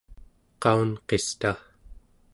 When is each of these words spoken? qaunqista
qaunqista 0.61 1.51